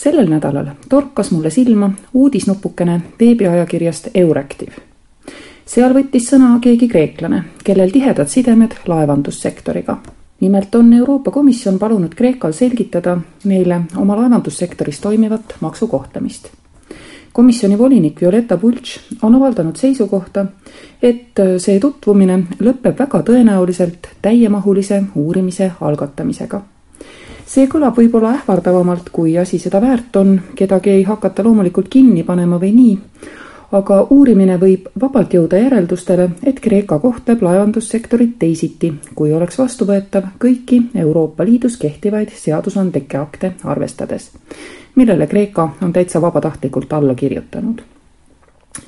sellel 0.00 0.30
nädalal 0.30 0.66
torkas 0.88 1.30
mulle 1.30 1.50
silma 1.50 1.90
uudisnupukene 2.14 3.00
veebiajakirjast 3.20 4.08
Euractiv. 4.14 4.68
seal 5.66 5.92
võttis 5.94 6.30
sõna 6.30 6.54
keegi 6.60 6.88
kreeklane, 6.88 7.42
kellel 7.64 7.92
tihedad 7.92 8.28
sidemed 8.28 8.78
laevandussektoriga. 8.86 9.98
nimelt 10.40 10.74
on 10.74 10.92
Euroopa 10.92 11.30
Komisjon 11.30 11.78
palunud 11.78 12.14
Kreekal 12.14 12.52
selgitada 12.52 13.18
meile 13.44 13.82
oma 13.96 14.16
laevandussektoris 14.16 15.00
toimivat 15.00 15.54
maksukohtlemist 15.60 16.50
komisjoni 17.32 17.78
volinik 17.78 18.20
Violeta 18.20 18.56
Bulc 18.56 18.96
on 19.22 19.34
avaldanud 19.34 19.76
seisukohta, 19.76 20.46
et 21.02 21.38
see 21.58 21.78
tutvumine 21.80 22.42
lõpeb 22.60 22.98
väga 22.98 23.22
tõenäoliselt 23.22 24.08
täiemahulise 24.22 25.02
uurimise 25.14 25.72
algatamisega 25.80 26.62
see 27.50 27.66
kõlab 27.66 27.96
võib-olla 27.98 28.36
ähvardavamalt, 28.38 29.10
kui 29.10 29.34
asi 29.38 29.58
seda 29.58 29.80
väärt 29.82 30.16
on, 30.20 30.36
kedagi 30.54 30.92
ei 30.94 31.02
hakata 31.02 31.42
loomulikult 31.42 31.88
kinni 31.90 32.22
panema 32.22 32.60
või 32.62 32.70
nii, 32.76 32.92
aga 33.74 33.96
uurimine 34.14 34.56
võib 34.60 34.86
vabalt 35.00 35.34
jõuda 35.34 35.58
järeldustele, 35.58 36.28
et 36.46 36.60
Kreeka 36.62 36.98
kohtleb 37.02 37.42
laevandussektorit 37.42 38.36
teisiti, 38.38 38.92
kui 39.14 39.32
oleks 39.34 39.58
vastuvõetav 39.58 40.30
kõiki 40.42 40.82
Euroopa 41.02 41.46
Liidus 41.46 41.78
kehtivaid 41.82 42.30
seadusandlikke 42.34 43.18
akte 43.18 43.52
arvestades, 43.64 44.30
millele 44.94 45.26
Kreeka 45.26 45.72
on 45.82 45.92
täitsa 45.92 46.22
vabatahtlikult 46.22 46.92
alla 46.92 47.14
kirjutanud. 47.14 47.82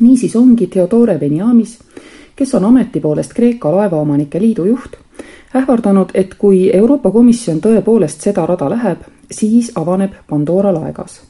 niisiis 0.00 0.36
ongi 0.36 0.66
Theodore 0.66 1.20
Veniamis, 1.20 1.78
kes 2.36 2.54
on 2.54 2.64
ameti 2.64 3.00
poolest 3.00 3.32
Kreeka 3.34 3.76
Laevaomanike 3.76 4.40
Liidu 4.40 4.64
juht, 4.64 4.96
ähvardanud, 5.54 6.10
et 6.14 6.34
kui 6.34 6.70
Euroopa 6.74 7.10
Komisjon 7.10 7.60
tõepoolest 7.60 8.24
seda 8.24 8.46
rada 8.46 8.70
läheb, 8.70 9.04
siis 9.30 9.72
avaneb 9.76 10.12
Pandora 10.28 10.72
laegas. 10.74 11.20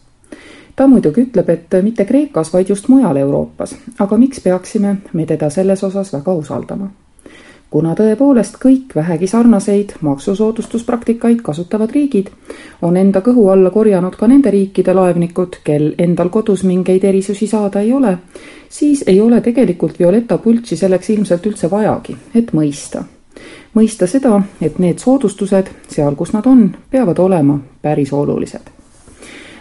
ta 0.76 0.86
muidugi 0.86 1.20
ütleb, 1.20 1.48
et 1.50 1.82
mitte 1.82 2.04
Kreekas, 2.04 2.52
vaid 2.52 2.68
just 2.68 2.88
mujal 2.88 3.16
Euroopas, 3.16 3.76
aga 3.98 4.16
miks 4.16 4.40
peaksime 4.40 4.96
me 5.12 5.26
teda 5.26 5.50
selles 5.50 5.84
osas 5.84 6.12
väga 6.12 6.32
usaldama? 6.32 6.90
kuna 7.72 7.94
tõepoolest 7.96 8.58
kõik 8.60 8.92
vähegi 8.94 9.26
sarnaseid 9.26 9.94
maksusoodustuspraktikaid 10.00 11.40
kasutavad 11.42 11.94
riigid 11.96 12.28
on 12.82 12.96
enda 12.96 13.22
kõhu 13.24 13.46
alla 13.52 13.70
korjanud 13.70 14.16
ka 14.16 14.28
nende 14.28 14.50
riikide 14.52 14.92
laevnikud, 14.94 15.56
kel 15.64 15.94
endal 15.98 16.28
kodus 16.28 16.66
mingeid 16.68 17.04
erisusi 17.04 17.46
saada 17.46 17.80
ei 17.80 17.92
ole, 17.92 18.18
siis 18.68 19.04
ei 19.06 19.20
ole 19.20 19.40
tegelikult 19.40 19.98
Violeta 19.98 20.38
Pultsi 20.38 20.76
selleks 20.76 21.10
ilmselt 21.10 21.46
üldse 21.46 21.70
vajagi, 21.70 22.16
et 22.34 22.52
mõista 22.52 23.04
mõista 23.74 24.06
seda, 24.06 24.42
et 24.60 24.78
need 24.78 24.98
soodustused 24.98 25.70
seal, 25.88 26.14
kus 26.14 26.32
nad 26.32 26.46
on, 26.46 26.68
peavad 26.90 27.18
olema 27.18 27.58
päris 27.82 28.12
olulised. 28.12 28.70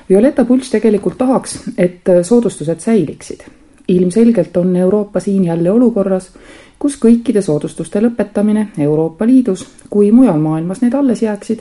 Violeta 0.09 0.45
Pulš 0.45 0.69
tegelikult 0.73 1.17
tahaks, 1.17 1.59
et 1.77 2.09
soodustused 2.23 2.79
säiliksid. 2.79 3.41
ilmselgelt 3.87 4.57
on 4.57 4.75
Euroopa 4.75 5.19
siin 5.19 5.45
jälle 5.45 5.71
olukorras, 5.71 6.31
kus 6.79 6.97
kõikide 6.97 7.41
soodustuste 7.41 8.01
lõpetamine 8.01 8.67
Euroopa 8.77 9.25
Liidus, 9.25 9.67
kui 9.89 10.11
mujal 10.11 10.39
maailmas 10.39 10.81
need 10.81 10.93
alles 10.93 11.21
jääksid, 11.21 11.59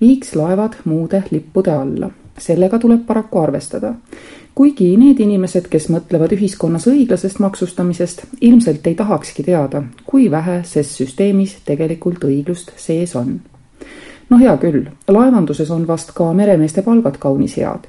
viiks 0.00 0.34
laevad 0.36 0.76
muude 0.84 1.22
lippude 1.30 1.70
alla. 1.70 2.10
Sellega 2.38 2.78
tuleb 2.78 3.06
paraku 3.06 3.38
arvestada 3.38 3.94
kuigi 4.54 4.90
need 5.00 5.20
inimesed, 5.22 5.68
kes 5.72 5.88
mõtlevad 5.92 6.34
ühiskonnas 6.36 6.86
õiglasest 6.90 7.40
maksustamisest, 7.40 8.26
ilmselt 8.40 8.86
ei 8.86 8.96
tahakski 8.98 9.44
teada, 9.46 9.82
kui 10.06 10.28
vähe 10.30 10.60
ses 10.68 10.92
süsteemis 10.98 11.56
tegelikult 11.64 12.24
õiglust 12.28 12.74
sees 12.76 13.16
on. 13.16 13.40
no 14.30 14.38
hea 14.40 14.56
küll, 14.56 14.84
laevanduses 15.08 15.70
on 15.70 15.86
vast 15.88 16.12
ka 16.16 16.32
meremeeste 16.32 16.82
palgad 16.82 17.16
kaunis 17.18 17.56
head. 17.56 17.88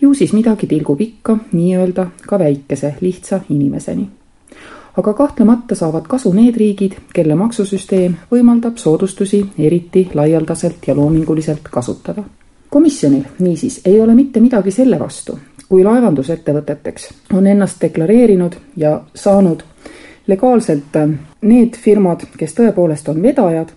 ju 0.00 0.14
siis 0.14 0.32
midagi 0.32 0.66
tilgub 0.66 1.00
ikka 1.00 1.38
nii-öelda 1.52 2.06
ka 2.26 2.38
väikese, 2.38 2.94
lihtsa 3.00 3.40
inimeseni. 3.48 4.08
aga 4.96 5.14
kahtlemata 5.14 5.74
saavad 5.74 6.06
kasu 6.08 6.32
need 6.32 6.56
riigid, 6.56 6.98
kelle 7.14 7.34
maksusüsteem 7.34 8.16
võimaldab 8.32 8.76
soodustusi 8.76 9.46
eriti 9.58 10.08
laialdaselt 10.14 10.86
ja 10.86 10.94
loominguliselt 10.94 11.70
kasutada 11.70 12.24
komisjonil 12.70 13.22
niisiis 13.38 13.80
ei 13.84 14.00
ole 14.00 14.14
mitte 14.14 14.40
midagi 14.40 14.70
selle 14.70 14.98
vastu, 14.98 15.38
kui 15.68 15.84
laevandusettevõteteks 15.84 17.08
on 17.34 17.46
ennast 17.46 17.80
deklareerinud 17.82 18.56
ja 18.76 19.00
saanud 19.14 19.62
legaalselt 20.26 20.96
äh, 20.96 21.10
need 21.42 21.76
firmad, 21.76 22.26
kes 22.38 22.54
tõepoolest 22.54 23.08
on 23.10 23.22
vedajad, 23.22 23.72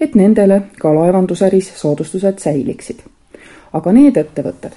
et 0.00 0.14
nendele 0.14 0.62
ka 0.80 0.94
laevandusäris 0.94 1.72
soodustused 1.76 2.38
säiliksid. 2.38 3.04
aga 3.72 3.92
need 3.92 4.16
ettevõtted, 4.16 4.72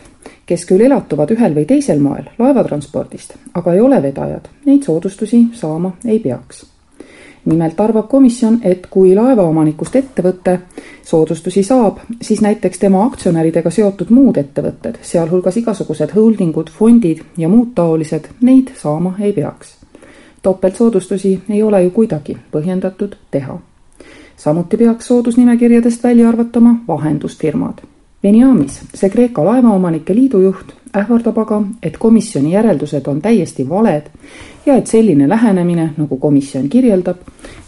kes 0.45 0.65
küll 0.67 0.83
elatuvad 0.83 1.31
ühel 1.31 1.55
või 1.55 1.65
teisel 1.65 1.99
moel 2.03 2.27
laevatranspordist, 2.39 3.37
aga 3.53 3.73
ei 3.73 3.79
ole 3.79 4.01
vedajad, 4.03 4.49
neid 4.65 4.83
soodustusi 4.83 5.45
saama 5.53 5.95
ei 6.05 6.19
peaks 6.19 6.70
nimelt 7.45 7.79
arvab 7.79 8.07
komisjon, 8.07 8.59
et 8.63 8.87
kui 8.89 9.15
laevaomanikust 9.15 9.95
ettevõte 9.95 10.59
soodustusi 11.03 11.63
saab, 11.63 11.97
siis 12.21 12.41
näiteks 12.41 12.79
tema 12.79 13.05
aktsionäridega 13.05 13.69
seotud 13.69 14.09
muud 14.09 14.37
ettevõtted, 14.37 14.99
sealhulgas 15.01 15.57
igasugused 15.57 16.13
holdingud, 16.15 16.69
fondid 16.69 17.23
ja 17.37 17.49
muud 17.49 17.73
taolised, 17.75 18.29
neid 18.41 18.73
saama 18.81 19.15
ei 19.19 19.33
peaks. 19.33 19.77
topeltsoodustusi 20.41 21.41
ei 21.49 21.63
ole 21.63 21.83
ju 21.83 21.89
kuidagi 21.89 22.37
põhjendatud 22.51 23.15
teha. 23.31 23.59
samuti 24.37 24.77
peaks 24.77 25.07
soodusnimekirjadest 25.07 26.03
välja 26.03 26.29
arvatama 26.29 26.75
vahendusfirmad. 26.87 27.81
Veniamis, 28.23 28.81
see 28.93 29.09
Kreeka 29.09 29.45
laevaomanike 29.45 30.15
liidu 30.15 30.41
juht, 30.41 30.73
ähvardab 30.97 31.37
aga, 31.37 31.61
et 31.83 31.97
komisjoni 31.97 32.53
järeldused 32.53 33.07
on 33.07 33.21
täiesti 33.21 33.69
valed 33.69 34.09
ja 34.65 34.75
et 34.75 34.87
selline 34.87 35.29
lähenemine, 35.29 35.89
nagu 35.97 36.17
komisjon 36.17 36.69
kirjeldab, 36.69 37.17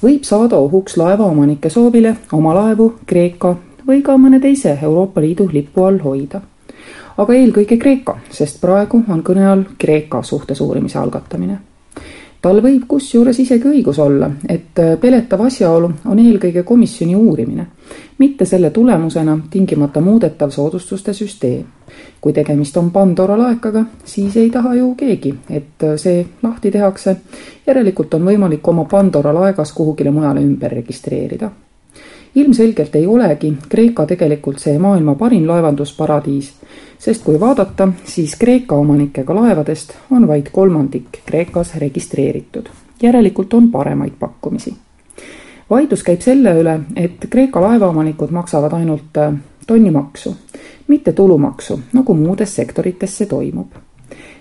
võib 0.03 0.23
saada 0.23 0.57
ohuks 0.57 0.97
laevaomanike 0.97 1.69
soovile 1.69 2.15
oma 2.33 2.53
laevu 2.55 2.93
Kreeka 3.05 3.55
või 3.87 4.01
ka 4.01 4.17
mõne 4.17 4.39
teise 4.39 4.77
Euroopa 4.81 5.21
Liidu 5.21 5.49
lipu 5.53 5.83
all 5.83 5.99
hoida. 6.03 6.41
aga 7.17 7.33
eelkõige 7.33 7.77
Kreeka, 7.77 8.17
sest 8.29 8.61
praegu 8.61 9.03
on 9.09 9.23
kõne 9.23 9.45
all 9.45 9.63
Kreeka 9.77 10.23
suhtes 10.23 10.61
uurimise 10.61 10.99
algatamine 10.99 11.59
tal 12.43 12.59
võib 12.59 12.83
kusjuures 12.91 13.39
isegi 13.39 13.69
õigus 13.69 13.99
olla, 14.03 14.27
et 14.49 14.79
äh, 14.83 14.95
peletav 14.99 15.45
asjaolu 15.45 15.91
on 16.11 16.19
eelkõige 16.19 16.65
komisjoni 16.67 17.15
uurimine, 17.15 17.67
mitte 18.19 18.45
selle 18.45 18.69
tulemusena 18.75 19.37
tingimata 19.49 20.01
muudetav 20.01 20.51
soodustuste 20.51 21.13
süsteem. 21.13 21.63
Kui 22.21 22.33
tegemist 22.33 22.77
on 22.77 22.91
Pandora 22.91 23.37
laekaga, 23.37 23.85
siis 24.05 24.37
ei 24.37 24.49
taha 24.49 24.75
ju 24.75 24.93
keegi, 24.95 25.33
et 25.49 25.83
äh, 25.83 25.97
see 25.97 26.25
lahti 26.43 26.71
tehakse, 26.71 27.17
järelikult 27.67 28.13
on 28.13 28.31
võimalik 28.31 28.67
oma 28.67 28.85
Pandora 28.85 29.33
laegas 29.33 29.73
kuhugile 29.73 30.11
mujale 30.11 30.41
ümber 30.41 30.71
registreerida 30.71 31.51
ilmselgelt 32.35 32.95
ei 32.95 33.07
olegi 33.07 33.53
Kreeka 33.69 34.05
tegelikult 34.05 34.59
see 34.59 34.77
maailma 34.79 35.15
parim 35.15 35.45
laevandusparadiis, 35.47 36.49
sest 36.99 37.23
kui 37.23 37.39
vaadata, 37.39 37.89
siis 38.05 38.35
Kreeka 38.39 38.75
omanikega 38.75 39.35
laevadest 39.35 39.93
on 40.11 40.27
vaid 40.27 40.49
kolmandik 40.51 41.21
Kreekas 41.25 41.75
registreeritud. 41.75 42.69
järelikult 43.01 43.53
on 43.53 43.71
paremaid 43.71 44.13
pakkumisi. 44.19 44.73
vaidlus 45.69 46.03
käib 46.03 46.21
selle 46.21 46.53
üle, 46.61 46.79
et 46.95 47.27
Kreeka 47.29 47.61
laevaomanikud 47.61 48.31
maksavad 48.31 48.73
ainult 48.73 49.17
äh, 49.17 49.33
tonnimaksu, 49.67 50.35
mitte 50.87 51.13
tulumaksu, 51.13 51.79
nagu 51.93 52.13
muudes 52.13 52.55
sektorites 52.55 53.17
see 53.17 53.27
toimub. 53.27 53.67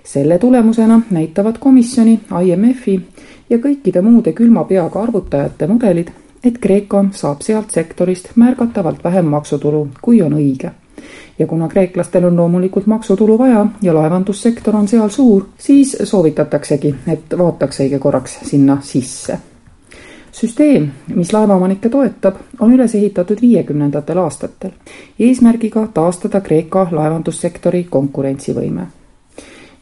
selle 0.04 0.38
tulemusena 0.38 1.00
näitavad 1.10 1.58
komisjoni, 1.58 2.20
IMF-i 2.44 3.00
ja 3.50 3.58
kõikide 3.58 4.02
muude 4.02 4.32
külma 4.32 4.64
peaga 4.64 5.02
arvutajate 5.02 5.66
mudelid, 5.66 6.10
et 6.44 6.58
Kreeka 6.58 7.04
saab 7.12 7.42
sealt 7.42 7.70
sektorist 7.70 8.32
märgatavalt 8.36 9.04
vähem 9.04 9.26
maksutulu, 9.26 9.88
kui 10.02 10.22
on 10.22 10.32
õige. 10.32 10.70
ja 11.38 11.46
kuna 11.46 11.68
kreeklastel 11.68 12.24
on 12.24 12.36
loomulikult 12.36 12.86
maksutulu 12.86 13.38
vaja 13.38 13.66
ja 13.82 13.94
laevandussektor 13.94 14.76
on 14.76 14.88
seal 14.88 15.08
suur, 15.08 15.46
siis 15.58 15.96
soovitataksegi, 16.04 16.94
et 17.06 17.38
vaataks 17.38 17.80
õige 17.80 17.98
korraks 17.98 18.38
sinna 18.42 18.78
sisse. 18.80 19.38
Süsteem, 20.32 20.90
mis 21.14 21.32
laevaomanikke 21.32 21.88
toetab, 21.88 22.40
on 22.60 22.72
üles 22.72 22.94
ehitatud 22.94 23.40
viiekümnendatel 23.40 24.18
aastatel, 24.18 24.72
eesmärgiga 25.20 25.86
taastada 25.94 26.40
Kreeka 26.40 26.88
laevandussektori 26.90 27.84
konkurentsivõime 27.90 28.88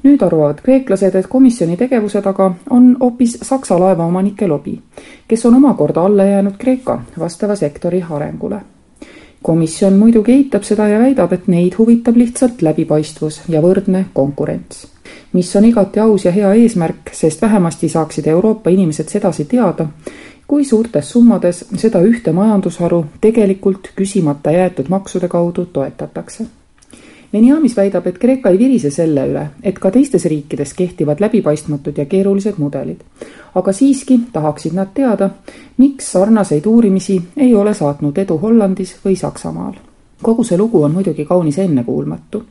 nüüd 0.02 0.22
arvavad 0.24 0.60
kreeklased, 0.64 1.14
et 1.14 1.26
komisjoni 1.28 1.76
tegevuse 1.76 2.22
taga 2.24 2.50
on 2.70 2.94
hoopis 3.00 3.38
Saksa 3.44 3.76
laevaomanike 3.80 4.48
lobi, 4.48 4.78
kes 5.28 5.46
on 5.46 5.58
omakorda 5.60 6.04
alla 6.08 6.24
jäänud 6.24 6.56
Kreeka 6.58 7.02
vastava 7.18 7.56
sektori 7.56 8.04
arengule. 8.10 8.60
komisjon 9.42 9.94
muidugi 9.98 10.32
eitab 10.32 10.62
seda 10.62 10.88
ja 10.88 10.98
väidab, 10.98 11.32
et 11.32 11.46
neid 11.48 11.76
huvitab 11.78 12.16
lihtsalt 12.16 12.62
läbipaistvus 12.62 13.42
ja 13.48 13.60
võrdne 13.60 14.04
konkurents 14.12 14.86
mis 15.32 15.56
on 15.56 15.64
igati 15.64 16.00
aus 16.00 16.24
ja 16.24 16.32
hea 16.32 16.52
eesmärk, 16.54 17.10
sest 17.12 17.42
vähemasti 17.42 17.88
saaksid 17.88 18.26
Euroopa 18.26 18.70
inimesed 18.70 19.08
sedasi 19.08 19.44
teada, 19.44 19.86
kui 20.50 20.64
suurtes 20.66 21.10
summades 21.12 21.60
seda 21.78 22.00
ühte 22.02 22.32
majandusharu 22.34 23.04
tegelikult 23.22 23.92
küsimata 23.96 24.50
jäetud 24.50 24.88
maksude 24.90 25.28
kaudu 25.30 25.68
toetatakse. 25.72 26.46
Veniamis 27.32 27.76
väidab, 27.76 28.08
et 28.10 28.18
Kreeka 28.18 28.50
ei 28.50 28.58
virise 28.58 28.90
selle 28.90 29.28
üle, 29.30 29.44
et 29.62 29.78
ka 29.78 29.92
teistes 29.94 30.24
riikides 30.26 30.72
kehtivad 30.74 31.22
läbipaistmatud 31.22 31.98
ja 31.98 32.04
keerulised 32.04 32.58
mudelid. 32.58 33.04
aga 33.54 33.72
siiski 33.72 34.20
tahaksid 34.32 34.74
nad 34.74 34.90
teada, 34.94 35.30
miks 35.76 36.10
sarnaseid 36.12 36.66
uurimisi 36.66 37.20
ei 37.36 37.54
ole 37.54 37.74
saatnud 37.74 38.18
edu 38.18 38.38
Hollandis 38.38 38.96
või 39.04 39.16
Saksamaal. 39.16 39.74
kogu 40.22 40.44
see 40.44 40.58
lugu 40.58 40.82
on 40.82 40.92
muidugi 40.92 41.24
kaunis 41.24 41.58
ennekuulmatu 41.58 42.44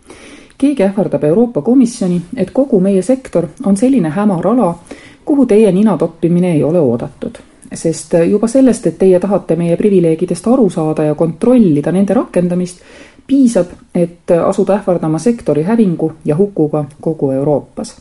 keegi 0.57 0.83
ähvardab 0.83 1.23
Euroopa 1.23 1.61
Komisjoni, 1.61 2.21
et 2.37 2.51
kogu 2.51 2.79
meie 2.79 3.01
sektor 3.01 3.47
on 3.65 3.77
selline 3.77 4.09
hämar 4.09 4.47
ala, 4.47 4.79
kuhu 5.25 5.45
teie 5.45 5.71
nina 5.71 5.97
toppimine 5.97 6.53
ei 6.53 6.63
ole 6.63 6.79
oodatud. 6.79 7.48
Sest 7.73 8.13
juba 8.29 8.47
sellest, 8.47 8.87
et 8.87 8.97
teie 8.97 9.19
tahate 9.19 9.55
meie 9.55 9.77
privileegidest 9.77 10.47
aru 10.47 10.69
saada 10.69 11.03
ja 11.03 11.15
kontrollida 11.15 11.91
nende 11.91 12.13
rakendamist, 12.13 12.81
piisab, 13.27 13.67
et 13.95 14.31
asuda 14.31 14.79
ähvardama 14.79 15.19
sektori 15.19 15.63
hävingu 15.63 16.11
ja 16.25 16.37
hukuga 16.37 16.85
kogu 17.01 17.31
Euroopas. 17.31 17.97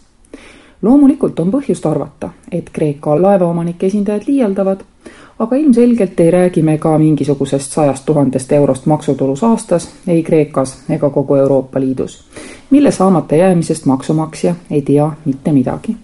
loomulikult 0.83 1.41
on 1.41 1.51
põhjust 1.51 1.87
arvata, 1.87 2.31
et 2.53 2.71
Kreeka 2.73 3.23
laevaomanike 3.23 3.87
esindajad 3.87 4.23
liialdavad 4.27 4.85
aga 5.39 5.57
ilmselgelt 5.57 6.21
ei 6.21 6.31
räägi 6.31 6.63
me 6.63 6.79
ka 6.79 6.99
mingisugusest 6.99 7.73
sajast 7.73 8.05
tuhandest 8.07 8.53
eurost 8.53 8.87
maksutulus 8.87 9.45
aastas 9.45 9.91
ei 10.07 10.23
Kreekas 10.23 10.79
ega 10.91 11.11
kogu 11.11 11.35
Euroopa 11.35 11.81
Liidus, 11.81 12.25
mille 12.71 12.91
saamata 12.91 13.37
jäämisest 13.37 13.87
maksumaksja 13.87 14.55
ei 14.71 14.83
tea 14.83 15.11
mitte 15.25 15.53
midagi. 15.53 15.97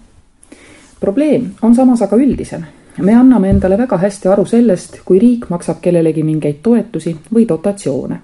probleem 0.99 1.49
on 1.61 1.75
samas 1.75 2.01
aga 2.01 2.15
üldisem. 2.15 2.63
Me 3.01 3.13
anname 3.15 3.49
endale 3.49 3.77
väga 3.77 3.97
hästi 3.97 4.27
aru 4.27 4.45
sellest, 4.45 4.99
kui 5.05 5.19
riik 5.19 5.49
maksab 5.49 5.81
kellelegi 5.81 6.23
mingeid 6.23 6.61
toetusi 6.63 7.15
või 7.33 7.47
dotatsioone. 7.47 8.19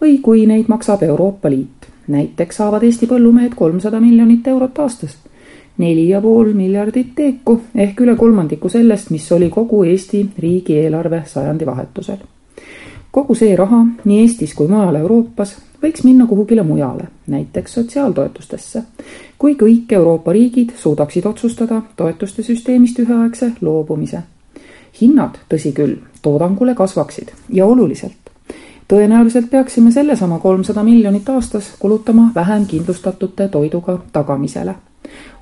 või 0.00 0.18
kui 0.22 0.46
neid 0.46 0.68
maksab 0.68 1.02
Euroopa 1.02 1.50
Liit. 1.50 1.86
näiteks 2.08 2.56
saavad 2.56 2.82
Eesti 2.82 3.06
põllumehed 3.06 3.54
kolmsada 3.56 4.00
miljonit 4.00 4.46
eurot 4.46 4.78
aastas 4.78 5.16
neli 5.78 6.08
ja 6.08 6.20
pool 6.20 6.52
miljardit 6.52 7.14
teeku 7.14 7.60
ehk 7.74 8.00
üle 8.00 8.16
kolmandiku 8.16 8.68
sellest, 8.68 9.10
mis 9.10 9.32
oli 9.32 9.50
kogu 9.50 9.84
Eesti 9.84 10.26
riigieelarve 10.38 11.22
sajandivahetusel. 11.26 12.18
kogu 13.10 13.34
see 13.34 13.56
raha 13.56 13.86
nii 14.04 14.20
Eestis 14.20 14.54
kui 14.54 14.68
mujal 14.68 14.94
Euroopas 14.96 15.56
võiks 15.84 16.04
minna 16.04 16.26
kuhugile 16.26 16.62
mujale, 16.62 17.08
näiteks 17.26 17.74
sotsiaaltoetustesse, 17.78 18.82
kui 19.38 19.54
kõik 19.60 19.92
Euroopa 19.92 20.32
riigid 20.32 20.72
suudaksid 20.76 21.26
otsustada 21.26 21.82
toetuste 21.96 22.42
süsteemist 22.42 22.98
üheaegse 22.98 23.52
loobumise. 23.60 24.22
hinnad, 25.00 25.38
tõsi 25.50 25.72
küll, 25.72 25.96
toodangule 26.22 26.74
kasvaksid 26.74 27.32
ja 27.48 27.66
oluliselt. 27.66 28.32
tõenäoliselt 28.88 29.50
peaksime 29.50 29.92
sellesama 29.92 30.38
kolmsada 30.38 30.82
miljonit 30.82 31.28
aastas 31.28 31.74
kulutama 31.78 32.32
vähem 32.34 32.66
kindlustatute 32.66 33.48
toiduga 33.48 33.98
tagamisele 34.12 34.74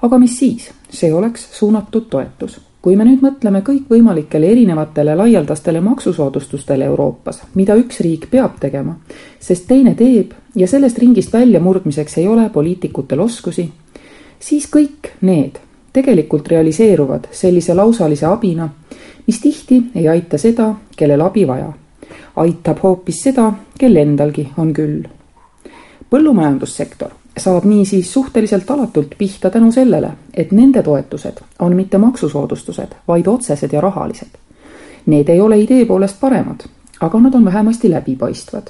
aga 0.02 0.18
mis 0.18 0.36
siis, 0.38 0.68
see 0.90 1.12
oleks 1.14 1.48
suunatud 1.58 2.10
toetus. 2.10 2.60
Kui 2.82 2.96
me 2.98 3.04
nüüd 3.06 3.22
mõtleme 3.22 3.60
kõikvõimalikele 3.62 4.48
erinevatele 4.50 5.14
laialdastele 5.14 5.80
maksusoodustustele 5.80 6.88
Euroopas, 6.90 7.42
mida 7.54 7.76
üks 7.78 8.00
riik 8.02 8.26
peab 8.30 8.58
tegema, 8.60 8.96
sest 9.40 9.68
teine 9.68 9.94
teeb 9.94 10.34
ja 10.58 10.66
sellest 10.66 10.98
ringist 10.98 11.32
väljamurdmiseks 11.32 12.18
ei 12.18 12.26
ole 12.28 12.48
poliitikutel 12.50 13.22
oskusi, 13.22 13.68
siis 14.42 14.66
kõik 14.66 15.12
need 15.22 15.62
tegelikult 15.92 16.48
realiseeruvad 16.48 17.30
sellise 17.30 17.74
lausalise 17.78 18.26
abina, 18.26 18.68
mis 19.26 19.40
tihti 19.40 19.78
ei 19.94 20.08
aita 20.08 20.38
seda, 20.38 20.72
kellel 20.96 21.22
abi 21.22 21.46
vaja. 21.46 21.72
aitab 22.36 22.78
hoopis 22.82 23.22
seda, 23.22 23.52
kel 23.78 23.96
endalgi 23.96 24.48
on 24.58 24.72
küll. 24.72 25.02
põllumajandussektor 26.10 27.21
saab 27.36 27.64
niisiis 27.64 28.12
suhteliselt 28.12 28.70
alatult 28.70 29.14
pihta 29.18 29.50
tänu 29.50 29.72
sellele, 29.72 30.10
et 30.34 30.52
nende 30.52 30.82
toetused 30.82 31.40
on 31.58 31.76
mitte 31.76 31.98
maksusoodustused, 31.98 32.88
vaid 33.08 33.26
otsesed 33.26 33.72
ja 33.72 33.80
rahalised. 33.80 34.28
Need 35.06 35.28
ei 35.28 35.40
ole 35.40 35.58
idee 35.58 35.84
poolest 35.84 36.20
paremad, 36.20 36.60
aga 37.00 37.20
nad 37.20 37.34
on 37.34 37.44
vähemasti 37.44 37.90
läbipaistvad. 37.90 38.62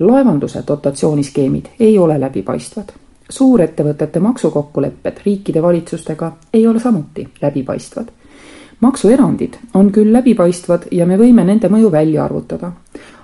laevanduse 0.00 0.62
dotatsiooniskeemid 0.68 1.66
ei 1.80 1.98
ole 1.98 2.20
läbipaistvad. 2.20 2.84
suurettevõtete 3.28 4.20
maksukokkulepped 4.20 5.16
riikide 5.24 5.62
valitsustega 5.62 6.32
ei 6.54 6.66
ole 6.66 6.80
samuti 6.80 7.28
läbipaistvad. 7.42 8.06
maksuerandid 8.80 9.54
on 9.74 9.92
küll 9.92 10.12
läbipaistvad 10.12 10.82
ja 10.90 11.06
me 11.06 11.16
võime 11.18 11.44
nende 11.44 11.68
mõju 11.68 11.92
välja 11.92 12.24
arvutada, 12.24 12.72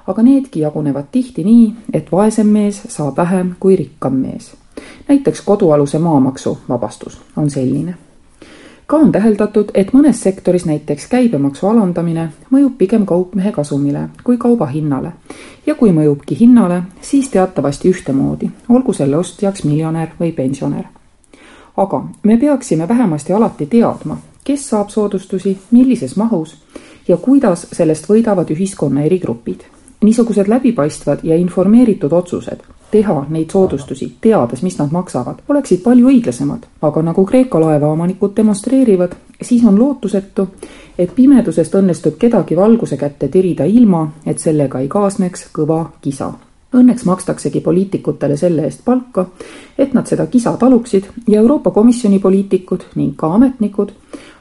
aga 0.06 0.22
needki 0.22 0.60
jagunevad 0.60 1.04
tihti 1.12 1.44
nii, 1.44 1.75
et 1.92 2.12
vaesem 2.12 2.46
mees 2.46 2.82
saab 2.88 3.16
vähem 3.16 3.54
kui 3.60 3.76
rikkam 3.76 4.12
mees 4.14 4.62
näiteks 5.08 5.40
kodualuse 5.40 5.99
maamaksu 5.99 6.58
vabastus 6.69 7.20
on 7.37 7.50
selline. 7.50 7.94
ka 8.87 8.96
on 8.96 9.12
täheldatud, 9.12 9.70
et 9.75 9.93
mõnes 9.93 10.22
sektoris 10.22 10.64
näiteks 10.66 11.06
käibemaksu 11.06 11.66
alandamine 11.66 12.28
mõjub 12.52 12.76
pigem 12.78 13.06
kaupmehe 13.06 13.52
kasumile 13.52 14.08
kui 14.25 14.37
kauba 14.37 14.66
hinnale. 14.66 15.12
ja 15.66 15.75
kui 15.75 15.93
mõjubki 15.93 16.40
hinnale, 16.40 16.82
siis 17.00 17.28
teatavasti 17.28 17.90
ühtemoodi, 17.90 18.50
olgu 18.69 18.93
selle 18.93 19.16
ostjaks 19.16 19.64
miljonär 19.64 20.08
või 20.20 20.32
pensionär. 20.32 20.84
aga 21.76 22.04
me 22.22 22.37
peaksime 22.37 22.88
vähemasti 22.88 23.32
alati 23.32 23.66
teadma, 23.66 24.19
kes 24.44 24.69
saab 24.69 24.88
soodustusi, 24.88 25.58
millises 25.70 26.16
mahus 26.16 26.56
ja 27.08 27.16
kuidas 27.16 27.66
sellest 27.72 28.08
võidavad 28.08 28.50
ühiskonna 28.50 29.02
eri 29.02 29.19
grupid 29.19 29.62
niisugused 30.02 30.49
läbipaistvad 30.49 31.19
ja 31.22 31.37
informeeritud 31.37 32.12
otsused, 32.12 32.60
teha 32.92 33.24
neid 33.32 33.50
soodustusi, 33.50 34.10
teades, 34.20 34.62
mis 34.62 34.76
nad 34.78 34.92
maksavad, 34.92 35.40
oleksid 35.48 35.80
palju 35.82 36.10
õiglasemad. 36.12 36.68
aga 36.82 37.02
nagu 37.02 37.24
Kreeka 37.26 37.60
laevaomanikud 37.60 38.36
demonstreerivad, 38.36 39.14
siis 39.42 39.64
on 39.64 39.78
lootusetu, 39.78 40.48
et 40.99 41.14
pimedusest 41.14 41.75
õnnestub 41.75 42.18
kedagi 42.18 42.56
valguse 42.56 42.96
kätte 43.00 43.28
tirida 43.28 43.64
ilma, 43.64 44.08
et 44.26 44.38
sellega 44.38 44.80
ei 44.80 44.88
kaasneks 44.88 45.49
kõva 45.56 45.84
kisa. 46.00 46.32
Õnneks 46.72 47.04
makstaksegi 47.04 47.61
poliitikutele 47.61 48.37
selle 48.37 48.64
eest 48.68 48.84
palka, 48.84 49.26
et 49.78 49.94
nad 49.94 50.06
seda 50.08 50.26
kisa 50.26 50.56
taluksid 50.56 51.08
ja 51.28 51.40
Euroopa 51.40 51.70
Komisjoni 51.70 52.18
poliitikud 52.18 52.87
ning 52.94 53.16
ka 53.16 53.34
ametnikud 53.37 53.92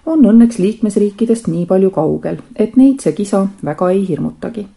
on 0.06 0.28
õnneks 0.28 0.60
liikmesriikidest 0.60 1.48
nii 1.48 1.66
palju 1.66 1.92
kaugel, 1.92 2.44
et 2.56 2.76
neid 2.76 3.04
see 3.04 3.16
kisa 3.16 3.48
väga 3.64 3.92
ei 3.96 4.06
hirmutagi 4.08 4.68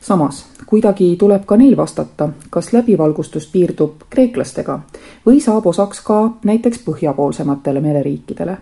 samas, 0.00 0.46
kuidagi 0.66 1.16
tuleb 1.16 1.44
ka 1.46 1.56
neil 1.56 1.76
vastata, 1.76 2.28
kas 2.50 2.72
läbivalgustus 2.72 3.46
piirdub 3.52 4.04
kreeklastega 4.10 4.80
või 5.26 5.40
saab 5.40 5.66
osaks 5.66 6.00
ka 6.00 6.18
näiteks 6.44 6.82
põhjapoolsematele 6.86 7.80
mereriikidele. 7.80 8.56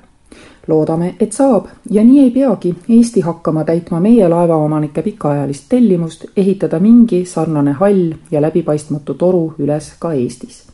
loodame, 0.66 1.14
et 1.20 1.32
saab 1.32 1.66
ja 1.90 2.02
nii 2.04 2.22
ei 2.22 2.30
peagi 2.30 2.74
Eesti 2.88 3.20
hakkama 3.20 3.64
täitma 3.64 4.00
meie 4.00 4.28
laevaomanike 4.28 5.02
pikaajalist 5.02 5.64
tellimust 5.68 6.24
ehitada 6.36 6.80
mingi 6.80 7.24
sarnane 7.24 7.72
hall 7.72 8.12
ja 8.30 8.42
läbipaistmatu 8.42 9.14
toru 9.14 9.54
üles 9.58 9.92
ka 9.98 10.12
Eestis. 10.12 10.66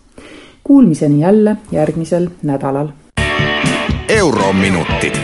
Kuulmiseni 0.65 1.21
jälle 1.21 1.57
järgmisel 1.73 2.29
nädalal. 2.43 2.89
eurominutid 4.09 5.17